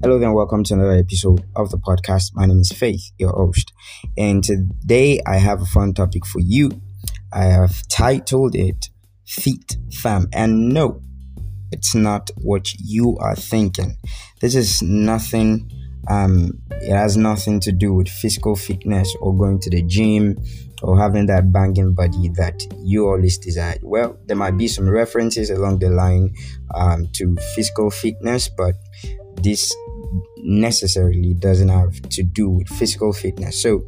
Hello 0.00 0.16
and 0.22 0.32
welcome 0.32 0.62
to 0.62 0.74
another 0.74 0.92
episode 0.92 1.44
of 1.56 1.70
the 1.70 1.76
podcast. 1.76 2.30
My 2.32 2.46
name 2.46 2.60
is 2.60 2.70
Faith, 2.70 3.10
your 3.18 3.32
host, 3.32 3.72
and 4.16 4.44
today 4.44 5.20
I 5.26 5.38
have 5.38 5.60
a 5.60 5.66
fun 5.66 5.92
topic 5.92 6.24
for 6.24 6.38
you. 6.38 6.70
I 7.32 7.46
have 7.46 7.82
titled 7.88 8.54
it 8.54 8.90
Feet 9.26 9.76
Fam. 9.92 10.28
And 10.32 10.68
no, 10.68 11.02
it's 11.72 11.96
not 11.96 12.30
what 12.36 12.72
you 12.78 13.16
are 13.18 13.34
thinking. 13.34 13.96
This 14.40 14.54
is 14.54 14.82
nothing, 14.82 15.68
um, 16.06 16.62
it 16.70 16.94
has 16.94 17.16
nothing 17.16 17.58
to 17.60 17.72
do 17.72 17.92
with 17.92 18.08
physical 18.08 18.54
fitness 18.54 19.12
or 19.20 19.36
going 19.36 19.58
to 19.62 19.70
the 19.70 19.82
gym 19.82 20.38
or 20.80 20.96
having 20.96 21.26
that 21.26 21.52
banging 21.52 21.92
body 21.92 22.28
that 22.36 22.62
you 22.78 23.08
always 23.08 23.36
desired. 23.36 23.80
Well, 23.82 24.16
there 24.26 24.36
might 24.36 24.56
be 24.56 24.68
some 24.68 24.88
references 24.88 25.50
along 25.50 25.80
the 25.80 25.90
line 25.90 26.34
um, 26.72 27.08
to 27.14 27.34
physical 27.56 27.90
fitness, 27.90 28.48
but 28.48 28.76
this 29.42 29.74
necessarily 30.38 31.34
doesn't 31.34 31.68
have 31.68 32.00
to 32.10 32.22
do 32.22 32.48
with 32.50 32.68
physical 32.68 33.12
fitness. 33.12 33.62
So, 33.62 33.84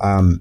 um, 0.00 0.40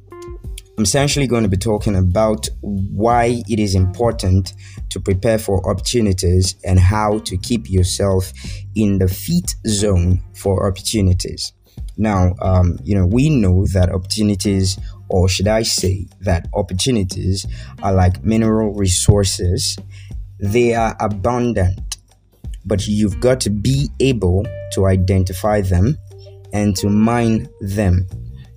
I'm 0.77 0.83
essentially 0.83 1.25
going 1.25 1.43
to 1.43 1.49
be 1.49 1.55
talking 1.55 1.95
about 1.95 2.49
why 2.59 3.41
it 3.47 3.59
is 3.59 3.75
important 3.75 4.53
to 4.89 4.99
prepare 4.99 5.37
for 5.37 5.69
opportunities 5.69 6.55
and 6.65 6.77
how 6.77 7.19
to 7.19 7.37
keep 7.37 7.69
yourself 7.69 8.33
in 8.75 8.97
the 8.97 9.07
fit 9.07 9.55
zone 9.65 10.21
for 10.33 10.67
opportunities. 10.67 11.53
Now, 11.97 12.33
um, 12.41 12.77
you 12.83 12.93
know, 12.93 13.05
we 13.05 13.29
know 13.29 13.65
that 13.67 13.89
opportunities, 13.89 14.77
or 15.07 15.29
should 15.29 15.47
I 15.47 15.63
say 15.63 16.07
that 16.21 16.49
opportunities, 16.53 17.45
are 17.81 17.93
like 17.93 18.25
mineral 18.25 18.73
resources. 18.73 19.77
They 20.39 20.73
are 20.73 20.97
abundant, 20.99 21.94
but 22.65 22.87
you've 22.87 23.19
got 23.19 23.39
to 23.41 23.49
be 23.49 23.89
able 23.99 24.45
to 24.73 24.85
identify 24.87 25.61
them 25.61 25.97
and 26.53 26.75
to 26.77 26.89
mine 26.89 27.47
them. 27.61 28.07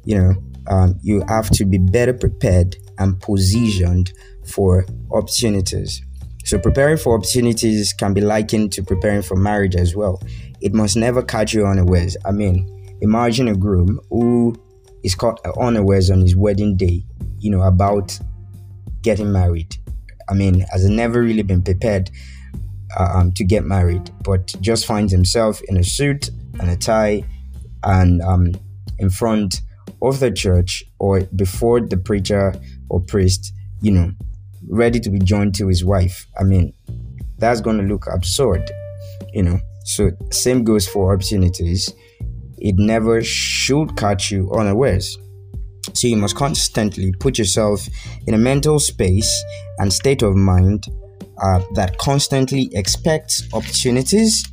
You 0.04 0.18
know, 0.18 0.34
um, 0.68 0.98
you 1.02 1.22
have 1.28 1.50
to 1.50 1.64
be 1.64 1.78
better 1.78 2.12
prepared 2.12 2.76
and 2.98 3.20
positioned 3.20 4.12
for 4.46 4.86
opportunities. 5.10 6.02
So, 6.44 6.58
preparing 6.58 6.96
for 6.96 7.14
opportunities 7.14 7.92
can 7.92 8.14
be 8.14 8.20
likened 8.20 8.72
to 8.72 8.82
preparing 8.82 9.22
for 9.22 9.36
marriage 9.36 9.76
as 9.76 9.94
well. 9.94 10.22
It 10.60 10.72
must 10.72 10.96
never 10.96 11.22
catch 11.22 11.52
you 11.52 11.66
unawares. 11.66 12.16
I 12.24 12.32
mean, 12.32 12.96
imagine 13.02 13.48
a 13.48 13.54
groom 13.54 14.00
who 14.10 14.56
is 15.04 15.14
caught 15.14 15.40
unawares 15.58 16.10
on 16.10 16.20
his 16.20 16.34
wedding 16.34 16.76
day, 16.76 17.04
you 17.38 17.50
know, 17.50 17.62
about 17.62 18.18
getting 19.02 19.30
married. 19.30 19.76
I 20.28 20.34
mean, 20.34 20.60
has 20.70 20.88
never 20.88 21.22
really 21.22 21.42
been 21.42 21.62
prepared 21.62 22.10
um, 22.96 23.32
to 23.32 23.44
get 23.44 23.64
married, 23.64 24.10
but 24.22 24.54
just 24.60 24.86
finds 24.86 25.12
himself 25.12 25.60
in 25.68 25.76
a 25.76 25.84
suit 25.84 26.30
and 26.60 26.70
a 26.70 26.76
tie 26.76 27.24
and 27.84 28.22
um, 28.22 28.52
in 28.98 29.10
front 29.10 29.60
of 30.02 30.20
the 30.20 30.30
church 30.30 30.84
or 30.98 31.20
before 31.36 31.80
the 31.80 31.96
preacher 31.96 32.54
or 32.88 33.00
priest, 33.00 33.52
you 33.80 33.90
know, 33.90 34.12
ready 34.68 35.00
to 35.00 35.10
be 35.10 35.18
joined 35.18 35.54
to 35.56 35.68
his 35.68 35.84
wife. 35.84 36.26
I 36.38 36.44
mean, 36.44 36.72
that's 37.38 37.60
going 37.60 37.78
to 37.78 37.84
look 37.84 38.06
absurd, 38.12 38.70
you 39.32 39.42
know. 39.42 39.60
So, 39.84 40.10
same 40.30 40.64
goes 40.64 40.86
for 40.86 41.14
opportunities. 41.14 41.92
It 42.58 42.74
never 42.76 43.22
should 43.22 43.96
catch 43.96 44.30
you 44.30 44.50
unawares. 44.52 45.16
So, 45.94 46.08
you 46.08 46.16
must 46.16 46.36
constantly 46.36 47.12
put 47.12 47.38
yourself 47.38 47.88
in 48.26 48.34
a 48.34 48.38
mental 48.38 48.78
space 48.78 49.44
and 49.78 49.92
state 49.92 50.22
of 50.22 50.34
mind 50.34 50.84
uh, 51.42 51.62
that 51.74 51.98
constantly 51.98 52.70
expects 52.72 53.48
opportunities 53.52 54.44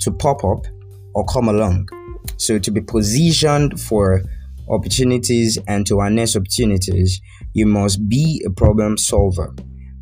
to 0.00 0.10
pop 0.10 0.44
up 0.44 0.66
or 1.14 1.24
come 1.26 1.48
along. 1.48 1.88
So, 2.36 2.58
to 2.58 2.70
be 2.70 2.80
positioned 2.80 3.80
for 3.80 4.22
opportunities 4.68 5.58
and 5.66 5.86
to 5.86 6.00
harness 6.00 6.36
opportunities, 6.36 7.20
you 7.52 7.66
must 7.66 8.08
be 8.08 8.42
a 8.46 8.50
problem 8.50 8.96
solver, 8.96 9.54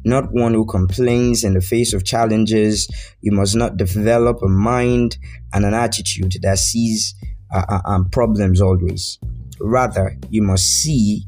not 0.04 0.32
one 0.32 0.54
who 0.54 0.64
complains 0.66 1.44
in 1.44 1.54
the 1.54 1.60
face 1.60 1.92
of 1.92 2.04
challenges. 2.04 2.88
You 3.20 3.32
must 3.32 3.56
not 3.56 3.76
develop 3.76 4.42
a 4.42 4.48
mind 4.48 5.18
and 5.52 5.64
an 5.64 5.74
attitude 5.74 6.36
that 6.42 6.58
sees 6.58 7.14
uh, 7.52 7.64
uh, 7.68 7.80
um, 7.84 8.08
problems 8.10 8.60
always. 8.60 9.18
Rather, 9.60 10.16
you 10.30 10.42
must 10.42 10.64
see 10.64 11.24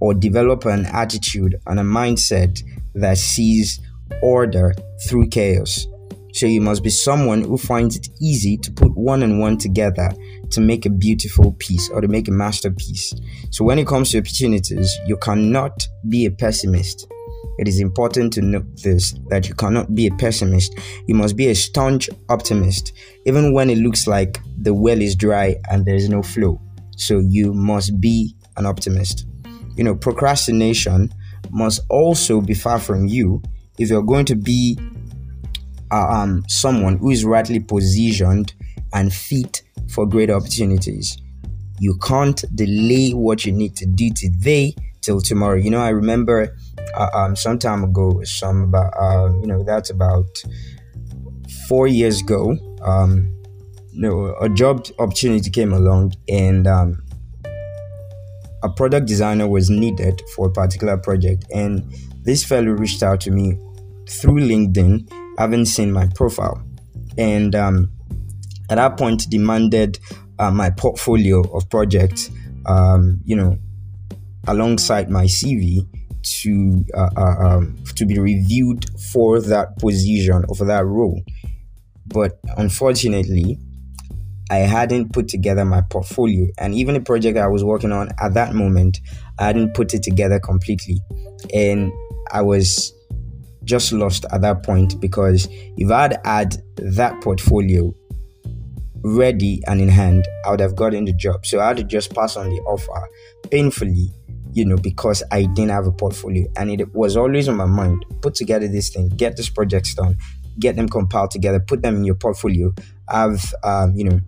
or 0.00 0.14
develop 0.14 0.64
an 0.64 0.86
attitude 0.86 1.60
and 1.66 1.80
a 1.80 1.82
mindset 1.82 2.62
that 2.94 3.18
sees 3.18 3.80
order 4.22 4.74
through 5.06 5.28
chaos. 5.28 5.86
So 6.32 6.46
you 6.46 6.60
must 6.60 6.82
be 6.82 6.90
someone 6.90 7.42
who 7.42 7.56
finds 7.56 7.96
it 7.96 8.08
easy 8.20 8.56
to 8.58 8.70
put 8.70 8.96
one 8.96 9.22
and 9.22 9.40
one 9.40 9.58
together 9.58 10.12
to 10.50 10.60
make 10.60 10.86
a 10.86 10.90
beautiful 10.90 11.52
piece 11.58 11.90
or 11.90 12.00
to 12.00 12.08
make 12.08 12.28
a 12.28 12.32
masterpiece. 12.32 13.12
So 13.50 13.64
when 13.64 13.78
it 13.78 13.86
comes 13.86 14.10
to 14.10 14.18
opportunities, 14.18 14.96
you 15.06 15.16
cannot 15.16 15.88
be 16.08 16.26
a 16.26 16.30
pessimist. 16.30 17.06
It 17.58 17.66
is 17.66 17.80
important 17.80 18.32
to 18.34 18.42
note 18.42 18.66
this 18.84 19.14
that 19.30 19.48
you 19.48 19.54
cannot 19.54 19.94
be 19.94 20.06
a 20.06 20.14
pessimist. 20.14 20.78
You 21.08 21.16
must 21.16 21.36
be 21.36 21.48
a 21.48 21.54
staunch 21.54 22.08
optimist, 22.28 22.92
even 23.26 23.52
when 23.52 23.68
it 23.68 23.78
looks 23.78 24.06
like 24.06 24.38
the 24.58 24.72
well 24.72 25.00
is 25.00 25.16
dry 25.16 25.56
and 25.68 25.84
there 25.84 25.96
is 25.96 26.08
no 26.08 26.22
flow. 26.22 26.60
So 26.96 27.18
you 27.18 27.52
must 27.52 28.00
be 28.00 28.36
an 28.56 28.64
optimist. 28.64 29.26
You 29.76 29.84
know, 29.84 29.96
procrastination 29.96 31.12
must 31.50 31.80
also 31.88 32.40
be 32.40 32.54
far 32.54 32.78
from 32.78 33.06
you 33.06 33.42
if 33.78 33.88
you're 33.90 34.02
going 34.02 34.24
to 34.26 34.34
be 34.34 34.78
uh, 35.90 36.06
um, 36.08 36.44
someone 36.48 36.98
who 36.98 37.10
is 37.10 37.24
rightly 37.24 37.60
positioned 37.60 38.54
and 38.92 39.12
fit 39.12 39.62
for 39.90 40.06
great 40.06 40.30
opportunities. 40.30 41.16
You 41.80 41.96
can't 41.98 42.44
delay 42.54 43.12
what 43.12 43.44
you 43.46 43.52
need 43.52 43.76
to 43.76 43.86
do 43.86 44.10
today 44.10 44.74
till 45.00 45.20
tomorrow. 45.20 45.56
You 45.56 45.70
know, 45.70 45.80
I 45.80 45.90
remember 45.90 46.56
uh, 46.94 47.08
um, 47.14 47.36
some 47.36 47.58
time 47.58 47.84
ago, 47.84 48.22
some 48.24 48.64
about, 48.64 48.92
uh, 48.98 49.32
you 49.40 49.46
know, 49.46 49.62
that's 49.62 49.90
about 49.90 50.26
four 51.68 51.86
years 51.86 52.20
ago. 52.20 52.56
Um, 52.82 53.34
you 53.92 54.02
know, 54.02 54.36
a 54.40 54.48
job 54.48 54.86
opportunity 54.98 55.50
came 55.50 55.72
along 55.72 56.14
and 56.28 56.66
um, 56.66 57.02
a 58.62 58.68
product 58.68 59.06
designer 59.06 59.48
was 59.48 59.70
needed 59.70 60.20
for 60.34 60.48
a 60.48 60.50
particular 60.50 60.96
project. 60.96 61.44
And 61.54 61.84
this 62.22 62.44
fellow 62.44 62.72
reached 62.72 63.02
out 63.02 63.20
to 63.22 63.30
me 63.30 63.58
through 64.08 64.40
LinkedIn, 64.40 65.10
having 65.38 65.64
seen 65.64 65.92
my 65.92 66.08
profile. 66.14 66.62
And 67.16 67.54
um, 67.54 67.90
at 68.70 68.76
that 68.76 68.96
point 68.96 69.28
demanded 69.28 69.98
uh, 70.38 70.50
my 70.50 70.70
portfolio 70.70 71.40
of 71.52 71.68
projects, 71.68 72.30
um, 72.66 73.20
you 73.24 73.36
know, 73.36 73.58
alongside 74.46 75.10
my 75.10 75.24
CV 75.24 75.86
to 76.22 76.84
uh, 76.94 77.10
uh, 77.16 77.46
um, 77.46 77.78
to 77.94 78.04
be 78.04 78.18
reviewed 78.18 78.86
for 79.12 79.40
that 79.40 79.78
position 79.78 80.44
or 80.48 80.54
for 80.54 80.64
that 80.64 80.84
role. 80.84 81.22
But 82.06 82.38
unfortunately, 82.56 83.58
I 84.50 84.58
hadn't 84.58 85.12
put 85.12 85.28
together 85.28 85.64
my 85.64 85.82
portfolio, 85.82 86.48
and 86.58 86.74
even 86.74 86.94
the 86.94 87.00
project 87.00 87.36
I 87.36 87.48
was 87.48 87.64
working 87.64 87.92
on 87.92 88.10
at 88.20 88.34
that 88.34 88.54
moment, 88.54 88.98
I 89.38 89.46
hadn't 89.46 89.74
put 89.74 89.92
it 89.94 90.02
together 90.02 90.40
completely, 90.40 91.00
and 91.52 91.92
I 92.30 92.42
was 92.42 92.92
just 93.68 93.92
lost 93.92 94.24
at 94.32 94.40
that 94.40 94.62
point 94.62 94.98
because 95.00 95.46
if 95.76 95.90
I'd 95.90 96.18
had 96.24 96.56
that 96.76 97.20
portfolio 97.20 97.94
ready 99.02 99.60
and 99.66 99.80
in 99.80 99.88
hand, 99.88 100.26
I 100.44 100.50
would 100.50 100.60
have 100.60 100.74
gotten 100.74 101.04
the 101.04 101.12
job. 101.12 101.44
So 101.44 101.60
I 101.60 101.68
had 101.68 101.76
to 101.76 101.84
just 101.84 102.14
pass 102.14 102.36
on 102.36 102.48
the 102.48 102.56
offer 102.62 103.08
painfully, 103.50 104.10
you 104.52 104.64
know, 104.64 104.76
because 104.76 105.22
I 105.30 105.42
didn't 105.44 105.70
have 105.70 105.86
a 105.86 105.92
portfolio. 105.92 106.46
And 106.56 106.70
it 106.70 106.94
was 106.94 107.16
always 107.16 107.48
on 107.48 107.56
my 107.56 107.66
mind 107.66 108.04
put 108.22 108.34
together 108.34 108.66
this 108.66 108.88
thing, 108.88 109.10
get 109.10 109.36
this 109.36 109.50
projects 109.50 109.94
done, 109.94 110.16
get 110.58 110.76
them 110.76 110.88
compiled 110.88 111.30
together, 111.30 111.60
put 111.60 111.82
them 111.82 111.96
in 111.96 112.04
your 112.04 112.14
portfolio, 112.14 112.74
have, 113.08 113.54
um, 113.62 113.94
you 113.94 114.04
know, 114.04 114.20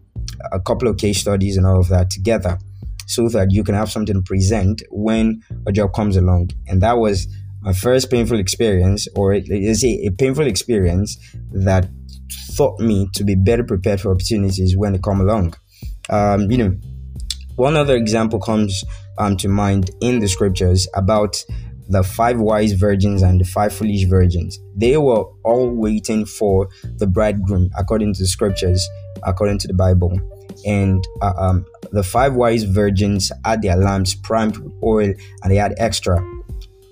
a 0.53 0.61
couple 0.61 0.87
of 0.87 0.99
case 0.99 1.19
studies 1.19 1.57
and 1.57 1.67
all 1.67 1.81
of 1.81 1.89
that 1.89 2.11
together 2.11 2.59
so 3.07 3.29
that 3.29 3.51
you 3.51 3.65
can 3.65 3.75
have 3.75 3.91
something 3.91 4.15
to 4.15 4.23
present 4.23 4.83
when 4.91 5.43
a 5.67 5.73
job 5.73 5.93
comes 5.95 6.17
along. 6.17 6.51
And 6.69 6.83
that 6.83 6.99
was 6.99 7.27
my 7.63 7.73
first 7.73 8.11
painful 8.11 8.39
experience, 8.39 9.07
or 9.15 9.35
is 9.35 9.85
a, 9.85 10.07
a 10.07 10.11
painful 10.11 10.47
experience 10.47 11.19
that 11.53 11.89
taught 12.57 12.81
me 12.81 13.09
to 13.15 13.25
be 13.25 13.35
better 13.35 13.65
prepared 13.65 14.01
for 14.01 14.13
opportunities 14.13 14.77
when 14.77 14.93
they 14.93 14.99
come 14.99 15.21
along. 15.21 15.55
Um, 16.09 16.51
you 16.51 16.59
know, 16.59 16.77
one 17.57 17.77
other 17.77 17.97
example 17.97 18.41
comes 18.41 18.85
um, 19.19 19.37
to 19.39 19.49
mind 19.49 19.91
in 20.01 20.21
the 20.21 20.29
scriptures 20.29 20.89
about 20.95 21.43
the 21.89 22.03
five 22.03 22.39
wise 22.39 22.73
virgins 22.73 23.21
and 23.23 23.41
the 23.41 23.45
five 23.45 23.73
foolish 23.73 24.05
virgins. 24.05 24.59
They 24.77 24.97
were 24.97 25.25
all 25.45 25.71
waiting 25.71 26.25
for 26.25 26.69
the 26.97 27.07
bridegroom, 27.07 27.71
according 27.77 28.15
to 28.15 28.23
the 28.23 28.29
scriptures, 28.29 28.89
according 29.25 29.59
to 29.59 29.69
the 29.69 29.75
Bible. 29.75 30.19
And 30.65 31.05
uh, 31.21 31.33
um, 31.37 31.67
the 31.91 32.03
five 32.03 32.35
wise 32.35 32.63
virgins 32.63 33.33
had 33.45 33.63
their 33.63 33.77
lamps 33.77 34.15
primed 34.15 34.59
with 34.59 34.73
oil 34.83 35.13
and 35.43 35.53
they 35.53 35.57
had 35.57 35.75
extra. 35.79 36.25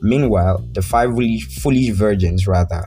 Meanwhile, 0.00 0.64
the 0.72 0.82
five 0.82 1.10
foolish 1.10 1.90
virgins, 1.90 2.46
rather, 2.46 2.86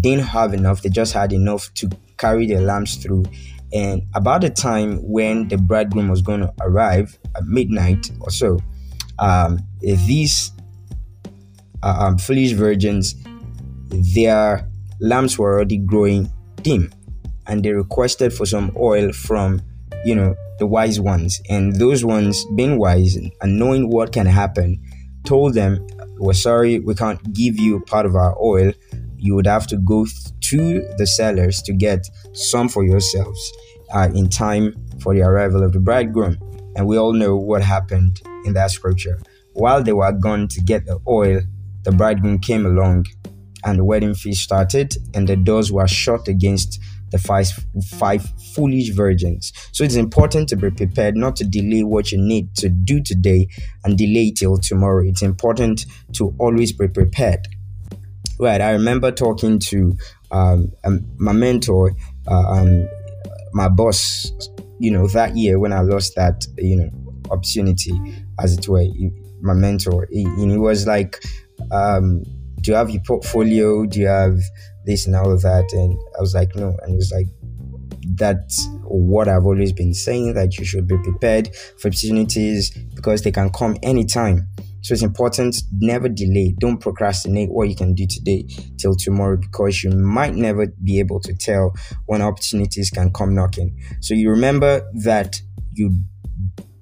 didn't 0.00 0.24
have 0.24 0.54
enough, 0.54 0.82
they 0.82 0.88
just 0.88 1.12
had 1.12 1.32
enough 1.32 1.72
to 1.74 1.90
carry 2.18 2.46
their 2.46 2.60
lamps 2.60 2.96
through. 2.96 3.24
And 3.72 4.02
about 4.14 4.42
the 4.42 4.50
time 4.50 4.98
when 5.02 5.48
the 5.48 5.56
bridegroom 5.56 6.08
was 6.08 6.22
going 6.22 6.40
to 6.40 6.52
arrive 6.60 7.18
at 7.36 7.44
midnight 7.44 8.10
or 8.20 8.30
so, 8.30 8.60
um, 9.18 9.58
these 9.80 10.52
uh, 11.82 11.96
um, 11.98 12.18
foolish 12.18 12.52
virgins, 12.52 13.14
their 14.14 14.68
lamps 15.00 15.38
were 15.38 15.54
already 15.54 15.78
growing 15.78 16.30
dim, 16.62 16.92
and 17.46 17.64
they 17.64 17.72
requested 17.72 18.32
for 18.32 18.46
some 18.46 18.74
oil 18.76 19.12
from, 19.12 19.60
you 20.04 20.14
know, 20.14 20.34
the 20.58 20.66
wise 20.66 21.00
ones. 21.00 21.40
And 21.48 21.76
those 21.76 22.04
ones, 22.04 22.44
being 22.54 22.78
wise 22.78 23.16
and 23.16 23.58
knowing 23.58 23.90
what 23.90 24.12
can 24.12 24.26
happen, 24.26 24.80
told 25.24 25.54
them, 25.54 25.86
"We're 26.22 26.34
sorry, 26.34 26.78
we 26.78 26.94
can't 26.94 27.20
give 27.32 27.58
you 27.58 27.80
part 27.80 28.06
of 28.06 28.14
our 28.14 28.34
oil. 28.40 28.72
You 29.16 29.34
would 29.34 29.46
have 29.46 29.66
to 29.68 29.76
go 29.76 30.06
to 30.50 30.58
the 30.96 31.06
sellers 31.06 31.60
to 31.62 31.72
get 31.72 32.06
some 32.32 32.68
for 32.68 32.84
yourselves 32.84 33.52
uh, 33.92 34.08
in 34.14 34.28
time 34.28 34.74
for 35.00 35.14
the 35.14 35.22
arrival 35.22 35.64
of 35.64 35.72
the 35.72 35.80
bridegroom." 35.80 36.38
And 36.76 36.86
we 36.86 36.96
all 36.96 37.12
know 37.12 37.36
what 37.36 37.62
happened 37.62 38.22
in 38.46 38.52
that 38.54 38.70
scripture. 38.70 39.18
While 39.54 39.82
they 39.82 39.92
were 39.92 40.12
gone 40.12 40.48
to 40.48 40.60
get 40.60 40.86
the 40.86 41.00
oil, 41.06 41.40
the 41.82 41.92
bridegroom 41.92 42.38
came 42.38 42.64
along 42.66 43.06
and 43.64 43.78
the 43.78 43.84
wedding 43.84 44.14
feast 44.14 44.42
started, 44.42 44.96
and 45.14 45.28
the 45.28 45.36
doors 45.36 45.70
were 45.72 45.88
shut 45.88 46.28
against 46.28 46.80
the 47.12 47.18
five, 47.18 47.48
five 47.98 48.28
foolish 48.54 48.90
virgins. 48.90 49.52
So 49.70 49.84
it's 49.84 49.94
important 49.94 50.48
to 50.48 50.56
be 50.56 50.70
prepared, 50.70 51.16
not 51.16 51.36
to 51.36 51.44
delay 51.44 51.84
what 51.84 52.10
you 52.10 52.18
need 52.18 52.54
to 52.56 52.68
do 52.68 53.00
today 53.00 53.48
and 53.84 53.96
delay 53.96 54.32
till 54.32 54.56
tomorrow. 54.58 55.04
It's 55.06 55.22
important 55.22 55.86
to 56.14 56.34
always 56.38 56.72
be 56.72 56.88
prepared. 56.88 57.46
Right, 58.40 58.60
I 58.60 58.70
remember 58.70 59.12
talking 59.12 59.60
to 59.60 59.96
um, 60.32 60.72
um, 60.84 61.06
my 61.18 61.32
mentor, 61.32 61.94
uh, 62.26 62.50
um, 62.50 62.88
my 63.52 63.68
boss, 63.68 64.32
you 64.80 64.90
know, 64.90 65.06
that 65.08 65.36
year 65.36 65.60
when 65.60 65.72
I 65.72 65.82
lost 65.82 66.14
that, 66.16 66.44
you 66.56 66.76
know, 66.76 66.90
opportunity, 67.30 67.92
as 68.40 68.56
it 68.58 68.66
were, 68.68 68.84
my 69.42 69.54
mentor. 69.54 70.08
He, 70.10 70.24
he 70.36 70.58
was 70.58 70.86
like, 70.86 71.22
um, 71.70 72.24
do 72.62 72.70
you 72.70 72.74
have 72.74 72.90
your 72.90 73.02
portfolio? 73.02 73.84
Do 73.86 74.00
you 74.00 74.06
have 74.06 74.38
this 74.84 75.06
and 75.06 75.16
all 75.16 75.36
that? 75.36 75.72
And 75.72 75.96
I 76.16 76.20
was 76.20 76.34
like, 76.34 76.54
no. 76.54 76.76
And 76.82 76.90
he 76.90 76.96
was 76.96 77.12
like, 77.12 77.26
that's 78.14 78.68
what 78.84 79.28
I've 79.28 79.46
always 79.46 79.72
been 79.72 79.94
saying 79.94 80.34
that 80.34 80.58
you 80.58 80.64
should 80.64 80.86
be 80.86 80.98
prepared 80.98 81.54
for 81.78 81.88
opportunities 81.88 82.70
because 82.70 83.22
they 83.22 83.30
can 83.30 83.50
come 83.50 83.76
anytime. 83.82 84.48
So 84.82 84.94
it's 84.94 85.02
important, 85.02 85.56
never 85.78 86.08
delay. 86.08 86.54
Don't 86.58 86.78
procrastinate 86.78 87.50
what 87.50 87.68
you 87.68 87.76
can 87.76 87.94
do 87.94 88.04
today 88.06 88.46
till 88.78 88.96
tomorrow 88.96 89.36
because 89.36 89.84
you 89.84 89.90
might 89.90 90.34
never 90.34 90.66
be 90.82 90.98
able 90.98 91.20
to 91.20 91.34
tell 91.34 91.72
when 92.06 92.20
opportunities 92.20 92.90
can 92.90 93.12
come 93.12 93.34
knocking. 93.34 93.78
So 94.00 94.14
you 94.14 94.28
remember 94.30 94.82
that 95.04 95.40
you 95.72 95.96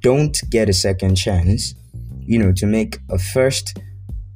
don't 0.01 0.37
get 0.49 0.71
a 0.71 0.73
second 0.73 1.17
chance, 1.17 1.75
you 2.21 2.39
know, 2.39 2.53
to 2.53 2.67
make 2.67 2.99
a 3.11 3.19
first 3.19 3.79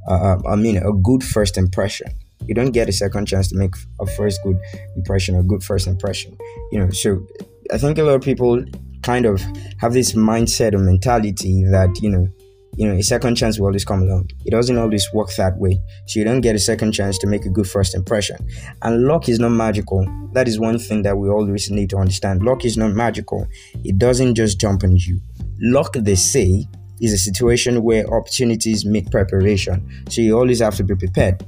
uh, 0.06 0.36
I 0.46 0.56
mean, 0.56 0.76
a 0.76 0.92
good 0.92 1.22
first 1.22 1.56
impression. 1.56 2.08
You 2.46 2.54
don't 2.54 2.72
get 2.72 2.88
a 2.88 2.92
second 2.92 3.26
chance 3.26 3.48
to 3.48 3.56
make 3.56 3.74
a 4.00 4.06
first 4.06 4.40
good 4.42 4.58
impression, 4.96 5.36
a 5.36 5.42
good 5.42 5.62
first 5.62 5.86
impression. 5.86 6.36
You 6.72 6.80
know, 6.80 6.90
so 6.90 7.26
I 7.72 7.78
think 7.78 7.98
a 7.98 8.02
lot 8.02 8.16
of 8.16 8.22
people 8.22 8.64
kind 9.02 9.26
of 9.26 9.40
have 9.78 9.92
this 9.92 10.12
mindset 10.12 10.74
or 10.74 10.78
mentality 10.78 11.64
that 11.70 11.98
you 12.02 12.10
know, 12.10 12.28
you 12.76 12.88
know, 12.88 12.94
a 12.94 13.02
second 13.02 13.36
chance 13.36 13.58
will 13.58 13.66
always 13.66 13.84
come 13.84 14.02
along. 14.02 14.30
It 14.44 14.50
doesn't 14.50 14.76
always 14.76 15.12
work 15.12 15.34
that 15.36 15.56
way. 15.58 15.80
So 16.06 16.18
you 16.18 16.24
don't 16.24 16.40
get 16.40 16.56
a 16.56 16.58
second 16.58 16.92
chance 16.92 17.18
to 17.18 17.26
make 17.26 17.44
a 17.44 17.48
good 17.48 17.68
first 17.68 17.94
impression. 17.94 18.36
And 18.82 19.04
luck 19.04 19.28
is 19.28 19.38
not 19.38 19.50
magical. 19.50 20.06
That 20.32 20.48
is 20.48 20.58
one 20.58 20.78
thing 20.78 21.02
that 21.02 21.16
we 21.16 21.28
always 21.28 21.70
need 21.70 21.90
to 21.90 21.98
understand. 21.98 22.42
Luck 22.42 22.64
is 22.64 22.76
not 22.76 22.92
magical. 22.92 23.46
It 23.84 23.98
doesn't 23.98 24.34
just 24.34 24.60
jump 24.60 24.82
on 24.82 24.96
you. 24.96 25.20
Luck, 25.60 25.92
they 25.94 26.16
say, 26.16 26.66
is 27.00 27.12
a 27.12 27.18
situation 27.18 27.82
where 27.82 28.12
opportunities 28.12 28.84
meet 28.84 29.10
preparation. 29.10 29.88
So 30.08 30.22
you 30.22 30.36
always 30.36 30.60
have 30.60 30.74
to 30.76 30.84
be 30.84 30.94
prepared. 30.96 31.44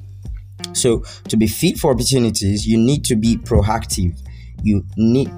So 0.76 1.05
to 1.28 1.37
be 1.37 1.46
fit 1.46 1.78
for 1.78 1.93
opportunities, 1.93 2.67
you 2.67 2.78
need 2.78 3.05
to 3.06 3.17
be 3.17 3.37
proactive. 3.37 4.19
You 4.62 4.84
need 4.96 5.31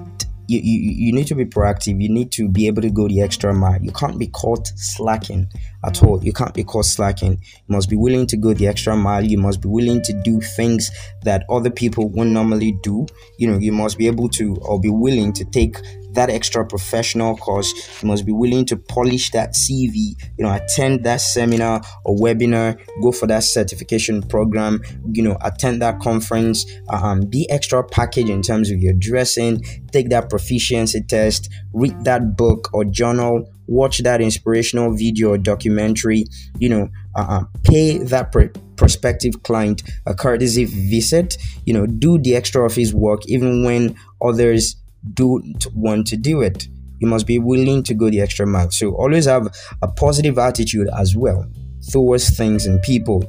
you, 0.49 0.59
you, 0.63 0.91
you 1.07 1.13
need 1.13 1.27
to 1.27 1.35
be 1.35 1.45
proactive. 1.45 2.01
You 2.01 2.09
need 2.09 2.31
to 2.31 2.49
be 2.49 2.65
able 2.65 2.81
to 2.81 2.89
go 2.89 3.07
the 3.07 3.21
extra 3.21 3.53
mile. 3.53 3.79
You 3.81 3.91
can't 3.91 4.17
be 4.17 4.27
caught 4.27 4.67
slacking 4.75 5.47
at 5.85 6.03
all. 6.03 6.23
You 6.23 6.33
can't 6.33 6.55
be 6.55 6.63
caught 6.63 6.85
slacking. 6.85 7.33
You 7.33 7.75
must 7.75 7.87
be 7.87 7.95
willing 7.95 8.25
to 8.27 8.37
go 8.37 8.53
the 8.53 8.65
extra 8.65 8.95
mile. 8.97 9.23
You 9.23 9.37
must 9.37 9.61
be 9.61 9.69
willing 9.69 10.01
to 10.01 10.21
do 10.23 10.41
things 10.41 10.89
that 11.23 11.45
other 11.51 11.69
people 11.69 12.09
wouldn't 12.09 12.33
normally 12.33 12.71
do. 12.81 13.05
You 13.37 13.51
know, 13.51 13.59
you 13.59 13.71
must 13.71 13.99
be 13.99 14.07
able 14.07 14.27
to 14.29 14.55
or 14.63 14.79
be 14.79 14.89
willing 14.89 15.33
to 15.33 15.45
take 15.45 15.77
that 16.13 16.29
extra 16.29 16.65
professional 16.65 17.35
course. 17.37 18.01
You 18.01 18.07
must 18.07 18.25
be 18.25 18.31
willing 18.31 18.65
to 18.65 18.77
polish 18.77 19.31
that 19.31 19.53
CV, 19.53 20.15
you 20.37 20.45
know, 20.45 20.53
attend 20.53 21.03
that 21.05 21.21
seminar 21.21 21.81
or 22.05 22.15
webinar, 22.15 22.79
go 23.01 23.11
for 23.11 23.27
that 23.27 23.43
certification 23.43 24.21
program, 24.21 24.81
you 25.11 25.23
know, 25.23 25.37
attend 25.41 25.81
that 25.81 25.99
conference, 25.99 26.65
um, 26.89 27.21
be 27.21 27.49
extra 27.49 27.83
package 27.83 28.29
in 28.29 28.41
terms 28.41 28.71
of 28.71 28.79
your 28.79 28.93
dressing, 28.93 29.61
take 29.91 30.09
that 30.09 30.29
proficiency 30.29 31.01
test, 31.01 31.49
read 31.73 32.03
that 32.05 32.35
book 32.35 32.69
or 32.73 32.85
journal, 32.85 33.47
watch 33.67 33.99
that 33.99 34.19
inspirational 34.21 34.95
video 34.95 35.29
or 35.29 35.37
documentary, 35.37 36.25
you 36.57 36.69
know, 36.69 36.89
uh, 37.15 37.43
pay 37.63 37.99
that 37.99 38.31
pre- 38.31 38.49
prospective 38.75 39.43
client 39.43 39.83
a 40.05 40.15
courtesy 40.15 40.65
visit, 40.65 41.37
you 41.65 41.73
know, 41.73 41.85
do 41.85 42.17
the 42.17 42.35
extra 42.35 42.65
office 42.65 42.93
work 42.93 43.21
even 43.27 43.63
when 43.63 43.95
others 44.21 44.75
don't 45.13 45.65
want 45.73 46.07
to 46.07 46.17
do 46.17 46.41
it. 46.41 46.67
You 46.99 47.07
must 47.07 47.25
be 47.25 47.39
willing 47.39 47.83
to 47.83 47.93
go 47.93 48.09
the 48.09 48.21
extra 48.21 48.45
mile. 48.45 48.71
So 48.71 48.93
always 48.95 49.25
have 49.25 49.55
a 49.81 49.87
positive 49.87 50.37
attitude 50.37 50.89
as 50.97 51.15
well 51.15 51.45
towards 51.89 52.35
things 52.35 52.65
and 52.65 52.81
people. 52.81 53.23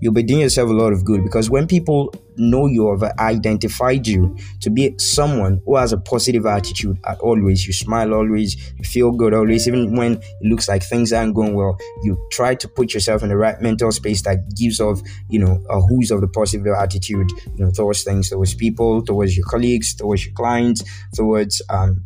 You'll 0.00 0.12
be 0.12 0.22
doing 0.22 0.40
yourself 0.40 0.70
a 0.70 0.72
lot 0.72 0.92
of 0.92 1.04
good 1.04 1.22
because 1.24 1.50
when 1.50 1.66
people 1.66 2.14
know 2.36 2.66
you 2.66 2.90
have 2.90 3.02
identified 3.18 4.06
you 4.06 4.36
to 4.60 4.70
be 4.70 4.94
someone 4.98 5.60
who 5.64 5.76
has 5.76 5.92
a 5.92 5.98
positive 5.98 6.46
attitude 6.46 6.98
at 7.06 7.18
always, 7.20 7.66
you 7.66 7.72
smile 7.72 8.12
always, 8.12 8.56
you 8.76 8.84
feel 8.84 9.12
good 9.12 9.34
always, 9.34 9.66
even 9.68 9.96
when 9.96 10.14
it 10.14 10.42
looks 10.42 10.68
like 10.68 10.82
things 10.82 11.12
aren't 11.12 11.34
going 11.34 11.54
well, 11.54 11.78
you 12.02 12.18
try 12.32 12.54
to 12.54 12.68
put 12.68 12.92
yourself 12.92 13.22
in 13.22 13.28
the 13.28 13.36
right 13.36 13.60
mental 13.60 13.92
space 13.92 14.22
that 14.22 14.54
gives 14.56 14.80
off, 14.80 15.00
you 15.28 15.38
know, 15.38 15.62
a 15.70 15.80
who's 15.80 16.10
of 16.10 16.20
the 16.20 16.28
positive 16.28 16.66
attitude, 16.66 17.30
you 17.56 17.64
know, 17.64 17.70
towards 17.70 18.02
things, 18.02 18.30
towards 18.30 18.54
people, 18.54 19.02
towards 19.02 19.36
your 19.36 19.46
colleagues, 19.46 19.94
towards 19.94 20.26
your 20.26 20.34
clients, 20.34 20.82
towards 21.14 21.62
um 21.68 22.04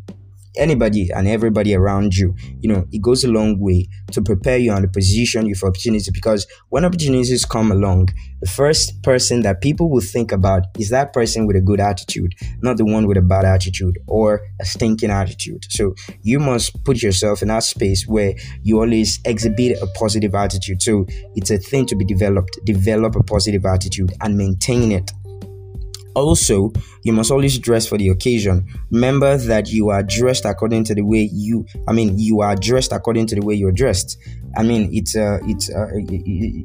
anybody 0.57 1.09
and 1.11 1.27
everybody 1.27 1.75
around 1.75 2.15
you. 2.15 2.35
You 2.59 2.69
know, 2.69 2.85
it 2.91 3.01
goes 3.01 3.23
a 3.23 3.31
long 3.31 3.59
way 3.59 3.87
to 4.11 4.21
prepare 4.21 4.57
you 4.57 4.73
and 4.73 4.91
position 4.91 5.45
you 5.45 5.55
for 5.55 5.69
opportunity 5.69 6.11
because 6.11 6.47
when 6.69 6.85
opportunities 6.85 7.45
come 7.45 7.71
along, 7.71 8.09
the 8.41 8.49
first 8.49 9.01
person 9.03 9.41
that 9.41 9.61
people 9.61 9.89
will 9.89 10.01
think 10.01 10.31
about 10.31 10.63
is 10.77 10.89
that 10.89 11.13
person 11.13 11.45
with 11.45 11.55
a 11.55 11.61
good 11.61 11.79
attitude, 11.79 12.33
not 12.61 12.77
the 12.77 12.85
one 12.85 13.05
with 13.05 13.17
a 13.17 13.21
bad 13.21 13.45
attitude 13.45 13.99
or 14.07 14.41
a 14.61 14.65
stinking 14.65 15.11
attitude. 15.11 15.65
So 15.69 15.93
you 16.21 16.39
must 16.39 16.83
put 16.85 17.01
yourself 17.01 17.41
in 17.41 17.49
that 17.49 17.63
space 17.63 18.07
where 18.07 18.33
you 18.63 18.79
always 18.79 19.19
exhibit 19.25 19.81
a 19.81 19.87
positive 19.87 20.33
attitude. 20.35 20.81
So 20.81 21.05
it's 21.35 21.51
a 21.51 21.57
thing 21.57 21.85
to 21.87 21.95
be 21.95 22.05
developed. 22.05 22.59
Develop 22.65 23.15
a 23.15 23.23
positive 23.23 23.65
attitude 23.65 24.13
and 24.21 24.37
maintain 24.37 24.91
it 24.91 25.11
also, 26.15 26.71
you 27.03 27.13
must 27.13 27.31
always 27.31 27.57
dress 27.59 27.87
for 27.87 27.97
the 27.97 28.09
occasion. 28.09 28.67
Remember 28.91 29.37
that 29.37 29.71
you 29.71 29.89
are 29.89 30.03
dressed 30.03 30.45
according 30.45 30.83
to 30.85 30.95
the 30.95 31.03
way 31.03 31.29
you, 31.31 31.65
I 31.87 31.93
mean, 31.93 32.17
you 32.17 32.41
are 32.41 32.55
dressed 32.55 32.91
according 32.91 33.27
to 33.27 33.35
the 33.35 33.41
way 33.41 33.55
you're 33.55 33.71
dressed. 33.71 34.17
I 34.57 34.63
mean, 34.63 34.89
it's 34.91 35.15
a, 35.15 35.39
it's 35.43 35.69
a, 35.69 35.87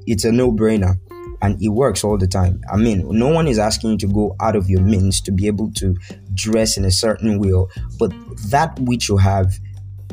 it's 0.07 0.25
a 0.25 0.33
no-brainer 0.33 0.97
and 1.43 1.63
it 1.63 1.69
works 1.69 2.05
all 2.05 2.17
the 2.17 2.27
time. 2.27 2.61
I 2.73 2.77
mean, 2.77 3.07
no 3.11 3.29
one 3.29 3.47
is 3.47 3.59
asking 3.59 3.91
you 3.91 3.99
to 3.99 4.07
go 4.07 4.35
out 4.41 4.57
of 4.57 4.71
your 4.71 4.81
means 4.81 5.21
to 5.23 5.33
be 5.33 5.47
able 5.47 5.71
to 5.75 5.95
dress 6.33 6.77
in 6.77 6.85
a 6.85 6.91
certain 6.91 7.39
way, 7.39 7.53
but 7.99 8.13
that 8.49 8.79
which 8.81 9.09
you 9.09 9.17
have, 9.19 9.53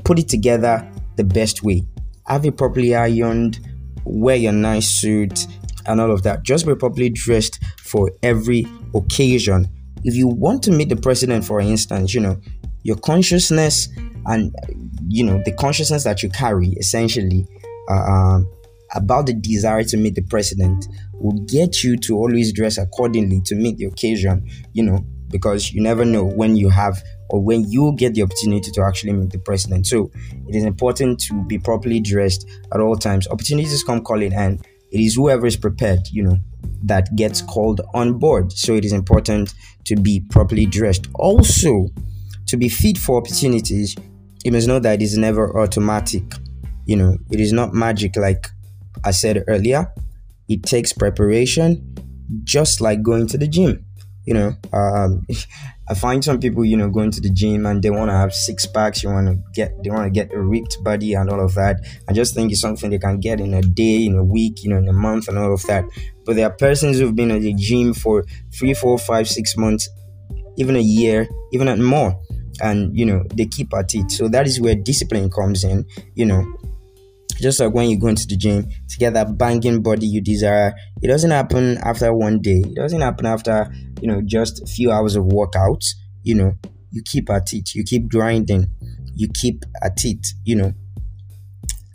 put 0.03 0.19
it 0.19 0.27
together 0.27 0.85
the 1.15 1.23
best 1.23 1.63
way. 1.63 1.83
Have 2.27 2.45
it 2.45 2.57
properly 2.57 2.95
ironed, 2.95 3.59
wear 4.03 4.35
your 4.35 4.51
nice 4.51 4.89
suit, 4.89 5.47
and 5.85 6.01
all 6.01 6.11
of 6.11 6.23
that. 6.23 6.43
Just 6.43 6.65
be 6.65 6.75
properly 6.75 7.09
dressed 7.09 7.63
for 7.77 8.11
every 8.23 8.65
occasion. 8.95 9.67
If 10.03 10.15
you 10.15 10.27
want 10.27 10.63
to 10.63 10.71
meet 10.71 10.89
the 10.89 10.95
president, 10.95 11.45
for 11.45 11.59
instance, 11.59 12.13
you 12.13 12.21
know, 12.21 12.39
your 12.83 12.97
consciousness 12.97 13.87
and 14.25 14.53
you 15.07 15.23
know 15.23 15.41
the 15.45 15.51
consciousness 15.53 16.03
that 16.03 16.23
you 16.23 16.29
carry 16.29 16.69
essentially 16.73 17.47
uh, 17.89 17.93
um, 17.93 18.51
about 18.95 19.25
the 19.25 19.33
desire 19.33 19.83
to 19.83 19.97
meet 19.97 20.15
the 20.15 20.21
president 20.23 20.87
will 21.13 21.39
get 21.45 21.83
you 21.83 21.97
to 21.97 22.15
always 22.15 22.53
dress 22.53 22.77
accordingly 22.77 23.41
to 23.41 23.55
meet 23.55 23.77
the 23.77 23.85
occasion 23.85 24.47
you 24.73 24.83
know 24.83 25.03
because 25.29 25.71
you 25.71 25.81
never 25.81 26.05
know 26.05 26.23
when 26.23 26.55
you 26.55 26.69
have 26.69 27.01
or 27.29 27.41
when 27.41 27.63
you 27.71 27.93
get 27.95 28.13
the 28.13 28.21
opportunity 28.21 28.69
to 28.71 28.83
actually 28.83 29.13
meet 29.13 29.29
the 29.31 29.39
president. 29.39 29.87
So 29.87 30.11
it 30.47 30.55
is 30.55 30.65
important 30.65 31.19
to 31.21 31.43
be 31.45 31.57
properly 31.57 32.01
dressed 32.01 32.47
at 32.73 32.81
all 32.81 32.97
times. 32.97 33.27
Opportunities 33.29 33.83
come 33.85 34.01
calling 34.01 34.33
and 34.33 34.59
it 34.91 34.99
is 34.99 35.15
whoever 35.15 35.47
is 35.47 35.55
prepared, 35.55 36.09
you 36.11 36.23
know, 36.23 36.37
that 36.83 37.15
gets 37.15 37.41
called 37.41 37.81
on 37.93 38.17
board. 38.17 38.51
So 38.51 38.73
it 38.73 38.85
is 38.85 38.93
important 38.93 39.53
to 39.85 39.95
be 39.95 40.21
properly 40.29 40.65
dressed. 40.65 41.07
Also, 41.15 41.87
to 42.47 42.57
be 42.57 42.69
fit 42.69 42.97
for 42.97 43.17
opportunities, 43.17 43.95
you 44.43 44.51
must 44.51 44.67
know 44.67 44.79
that 44.79 45.01
it's 45.01 45.17
never 45.17 45.59
automatic. 45.59 46.23
You 46.85 46.97
know, 46.97 47.17
it 47.29 47.39
is 47.39 47.53
not 47.53 47.73
magic 47.73 48.15
like 48.15 48.47
I 49.03 49.11
said 49.11 49.43
earlier. 49.47 49.91
It 50.49 50.63
takes 50.63 50.91
preparation, 50.91 51.95
just 52.43 52.81
like 52.81 53.01
going 53.03 53.27
to 53.27 53.37
the 53.37 53.47
gym. 53.47 53.85
You 54.25 54.33
know, 54.33 54.55
um, 54.73 55.25
I 55.89 55.93
find 55.93 56.23
some 56.23 56.39
people, 56.39 56.63
you 56.63 56.77
know, 56.77 56.89
going 56.89 57.11
to 57.11 57.19
the 57.21 57.29
gym 57.29 57.65
and 57.65 57.83
they 57.83 57.89
want 57.89 58.09
to 58.11 58.15
have 58.15 58.33
six 58.33 58.65
packs. 58.65 59.03
You 59.03 59.09
want 59.09 59.27
to 59.27 59.37
get, 59.53 59.83
they 59.83 59.89
want 59.89 60.05
to 60.05 60.09
get 60.09 60.33
a 60.33 60.39
ripped 60.39 60.81
body 60.83 61.13
and 61.13 61.29
all 61.29 61.43
of 61.43 61.53
that. 61.55 61.85
I 62.07 62.13
just 62.13 62.33
think 62.33 62.51
it's 62.51 62.61
something 62.61 62.89
they 62.89 62.97
can 62.97 63.19
get 63.19 63.41
in 63.41 63.53
a 63.53 63.61
day, 63.61 64.05
in 64.05 64.15
a 64.15 64.23
week, 64.23 64.63
you 64.63 64.69
know, 64.69 64.77
in 64.77 64.87
a 64.87 64.93
month 64.93 65.27
and 65.27 65.37
all 65.37 65.53
of 65.53 65.63
that. 65.63 65.83
But 66.25 66.35
there 66.35 66.47
are 66.47 66.53
persons 66.55 66.99
who've 66.99 67.15
been 67.15 67.31
at 67.31 67.41
the 67.41 67.53
gym 67.53 67.93
for 67.93 68.25
three, 68.53 68.73
four, 68.73 68.97
five, 68.97 69.27
six 69.27 69.57
months, 69.57 69.89
even 70.57 70.75
a 70.75 70.81
year, 70.81 71.27
even 71.51 71.67
at 71.67 71.79
more, 71.79 72.19
and 72.61 72.97
you 72.97 73.05
know 73.05 73.23
they 73.33 73.45
keep 73.45 73.73
at 73.73 73.93
it. 73.95 74.11
So 74.11 74.27
that 74.29 74.45
is 74.47 74.59
where 74.61 74.75
discipline 74.75 75.29
comes 75.29 75.63
in. 75.63 75.85
You 76.15 76.25
know, 76.25 76.45
just 77.39 77.59
like 77.59 77.73
when 77.73 77.89
you 77.89 77.97
go 77.99 78.07
into 78.07 78.27
the 78.27 78.37
gym 78.37 78.69
to 78.89 78.97
get 78.97 79.13
that 79.13 79.37
banging 79.37 79.81
body 79.81 80.05
you 80.07 80.21
desire, 80.21 80.73
it 81.01 81.07
doesn't 81.07 81.31
happen 81.31 81.77
after 81.79 82.13
one 82.13 82.39
day. 82.41 82.61
It 82.65 82.75
doesn't 82.75 83.01
happen 83.01 83.25
after, 83.25 83.73
you 84.01 84.07
know, 84.07 84.21
just 84.23 84.61
a 84.61 84.65
few 84.65 84.91
hours 84.91 85.15
of 85.15 85.25
workouts. 85.25 85.87
You 86.23 86.35
know, 86.35 86.53
you 86.91 87.01
keep 87.03 87.29
at 87.29 87.51
it, 87.53 87.73
you 87.73 87.83
keep 87.83 88.09
grinding, 88.09 88.67
you 89.15 89.27
keep 89.33 89.63
at 89.81 90.05
it, 90.05 90.27
you 90.45 90.55
know, 90.55 90.73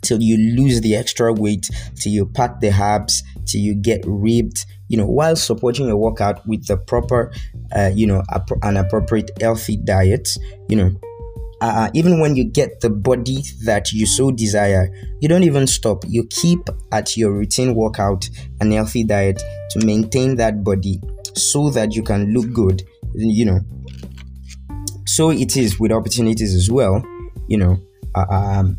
till 0.01 0.21
you 0.21 0.37
lose 0.55 0.81
the 0.81 0.95
extra 0.95 1.33
weight, 1.33 1.69
till 1.95 2.11
you 2.11 2.25
pack 2.25 2.59
the 2.59 2.69
abs, 2.69 3.23
till 3.45 3.61
you 3.61 3.75
get 3.75 4.01
ripped, 4.05 4.65
you 4.87 4.97
know, 4.97 5.05
while 5.05 5.35
supporting 5.35 5.87
your 5.87 5.97
workout 5.97 6.45
with 6.47 6.65
the 6.67 6.77
proper, 6.77 7.31
uh, 7.75 7.91
you 7.93 8.07
know, 8.07 8.23
an 8.61 8.77
appropriate 8.77 9.31
healthy 9.41 9.77
diet, 9.77 10.29
you 10.69 10.77
know, 10.77 10.91
uh, 11.59 11.89
even 11.93 12.19
when 12.19 12.35
you 12.35 12.43
get 12.43 12.81
the 12.81 12.89
body 12.89 13.43
that 13.63 13.91
you 13.91 14.05
so 14.05 14.31
desire, 14.31 14.93
you 15.19 15.27
don't 15.27 15.43
even 15.43 15.65
stop. 15.65 16.03
You 16.07 16.25
keep 16.29 16.69
at 16.91 17.17
your 17.17 17.31
routine 17.31 17.73
workout 17.73 18.29
and 18.61 18.71
healthy 18.71 19.03
diet 19.03 19.41
to 19.71 19.85
maintain 19.85 20.35
that 20.35 20.63
body 20.63 21.01
so 21.35 21.69
that 21.71 21.95
you 21.95 22.03
can 22.03 22.31
look 22.33 22.53
good, 22.53 22.83
you 23.15 23.45
know. 23.45 23.59
So 25.05 25.31
it 25.31 25.57
is 25.57 25.79
with 25.79 25.91
opportunities 25.91 26.53
as 26.53 26.69
well, 26.69 27.03
you 27.47 27.57
know. 27.57 27.79
Uh, 28.13 28.25
um, 28.29 28.77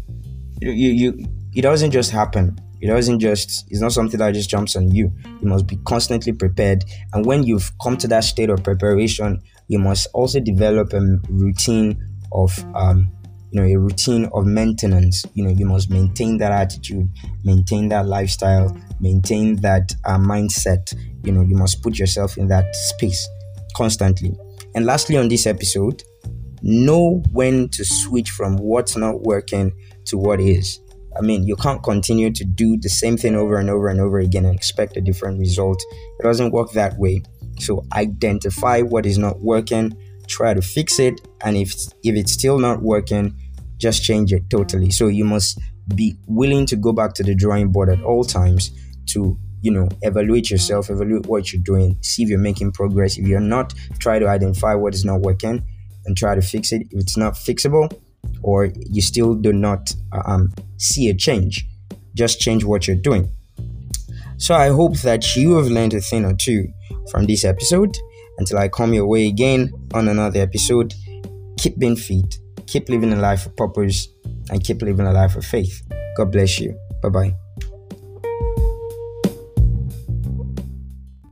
you, 0.61 0.91
you, 0.93 1.27
it 1.55 1.63
doesn't 1.63 1.91
just 1.91 2.11
happen. 2.11 2.59
It 2.81 2.87
doesn't 2.87 3.19
just, 3.19 3.67
it's 3.71 3.81
not 3.81 3.93
something 3.93 4.19
that 4.19 4.35
just 4.35 4.49
jumps 4.49 4.77
on 4.77 4.91
you. 4.93 5.13
You 5.41 5.49
must 5.49 5.67
be 5.67 5.77
constantly 5.85 6.33
prepared. 6.33 6.85
And 7.13 7.27
when 7.27 7.43
you've 7.43 7.73
come 7.83 7.97
to 7.99 8.09
that 8.09 8.25
state 8.25 8.51
of 8.51 8.63
preparation, 8.63 9.43
you 9.67 9.79
must 9.79 10.09
also 10.15 10.41
develop 10.41 10.93
a 10.93 11.01
routine 11.29 12.05
of 12.33 12.65
um, 12.75 13.11
you 13.51 13.61
know 13.61 13.67
a 13.67 13.77
routine 13.77 14.27
of 14.35 14.47
maintenance 14.47 15.25
you 15.35 15.43
know 15.43 15.51
you 15.51 15.65
must 15.65 15.91
maintain 15.91 16.37
that 16.39 16.53
attitude 16.53 17.09
maintain 17.45 17.89
that 17.89 18.07
lifestyle 18.07 18.77
maintain 19.01 19.57
that 19.57 19.95
uh, 20.05 20.19
mindset 20.19 20.95
you 21.25 21.33
know 21.33 21.43
you 21.43 21.57
must 21.57 21.83
put 21.83 21.99
yourself 21.99 22.37
in 22.37 22.49
that 22.49 22.75
space 22.75 23.27
constantly 23.75 24.33
and 24.75 24.85
lastly 24.85 25.17
on 25.17 25.29
this 25.29 25.47
episode 25.47 26.03
know 26.63 27.23
when 27.33 27.69
to 27.71 27.85
switch 27.85 28.31
from 28.31 28.57
what's 28.57 28.97
not 28.97 29.23
working 29.23 29.73
to 30.09 30.19
what 30.19 30.41
is. 30.41 30.81
I 31.17 31.23
mean 31.23 31.47
you 31.47 31.57
can't 31.57 31.83
continue 31.83 32.31
to 32.33 32.45
do 32.45 32.77
the 32.79 32.89
same 32.89 33.17
thing 33.17 33.35
over 33.35 33.57
and 33.57 33.71
over 33.71 33.89
and 33.89 34.01
over 34.01 34.19
again 34.19 34.45
and 34.45 34.55
expect 34.55 34.97
a 34.97 35.01
different 35.01 35.39
result. 35.39 35.83
It 36.19 36.23
doesn't 36.23 36.53
work 36.53 36.73
that 36.73 36.99
way. 36.99 37.23
So 37.59 37.85
identify 37.93 38.83
what 38.83 39.07
is 39.07 39.19
not 39.19 39.41
working 39.41 39.97
try 40.29 40.55
to 40.55 40.63
fix 40.63 40.99
it 40.99 41.21
and 41.43 41.57
if 41.57 41.73
if 42.05 42.15
it's 42.15 42.33
still 42.33 42.59
not 42.59 42.83
working 42.83 43.35
just 43.79 44.03
change 44.03 44.33
it 44.33 44.49
totally. 44.51 44.91
So 44.91 45.07
you 45.07 45.25
must 45.25 45.59
be 45.95 46.17
willing 46.27 46.67
to 46.67 46.77
go 46.77 46.93
back 46.93 47.15
to 47.15 47.23
the 47.23 47.35
drawing 47.35 47.73
board 47.73 47.89
at 47.89 48.03
all 48.03 48.25
times 48.25 48.71
to 49.07 49.39
you 49.63 49.71
know 49.71 49.89
evaluate 50.03 50.51
yourself 50.51 50.91
evaluate 50.91 51.27
what 51.27 51.53
you're 51.53 51.63
doing 51.63 51.97
see 52.03 52.23
if 52.23 52.29
you're 52.29 52.39
making 52.39 52.73
progress. 52.73 53.19
If 53.19 53.27
you're 53.27 53.41
not 53.41 53.75
try 53.99 54.19
to 54.19 54.29
identify 54.29 54.75
what 54.75 54.95
is 54.95 55.05
not 55.05 55.21
working 55.21 55.65
and 56.07 56.17
try 56.17 56.35
to 56.35 56.43
fix 56.43 56.73
it. 56.73 56.83
If 56.91 57.01
it's 57.01 57.17
not 57.17 57.35
fixable 57.35 57.93
or 58.43 58.67
you 58.91 59.03
still 59.03 59.35
do 59.35 59.53
not 59.53 59.95
um, 60.25 60.53
see 60.77 61.09
a 61.09 61.15
change 61.15 61.67
just 62.15 62.41
change 62.41 62.65
what 62.65 62.87
you're 62.87 62.97
doing 62.97 63.31
so 64.37 64.55
i 64.55 64.69
hope 64.69 64.97
that 64.99 65.37
you 65.37 65.57
have 65.57 65.67
learned 65.67 65.95
a 65.95 66.01
thing 66.01 66.25
or 66.25 66.35
two 66.35 66.67
from 67.11 67.27
this 67.27 67.45
episode 67.45 67.97
until 68.39 68.59
I 68.59 68.69
come 68.69 68.95
your 68.95 69.07
way 69.07 69.27
again 69.27 69.73
on 69.93 70.09
another 70.09 70.41
episode, 70.41 70.95
keep 71.59 71.79
being 71.79 71.97
fit, 71.97 72.39
keep 72.67 72.89
living 72.89 73.13
a 73.13 73.17
life 73.17 73.47
of 73.47 73.57
purpose, 73.57 74.09
and 74.51 74.65
keep 74.65 74.81
living 74.81 75.07
a 75.07 75.13
life 75.13 75.37
of 75.37 75.45
faith. 75.45 75.83
God 76.17 76.33
bless 76.33 76.59
you. 76.59 76.79
Bye 77.03 77.09
bye. 77.11 77.48